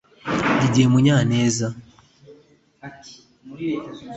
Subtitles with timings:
[0.59, 1.67] Didier Munyaneza